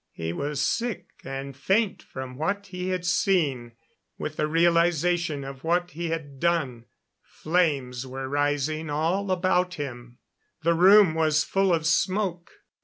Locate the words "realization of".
4.47-5.63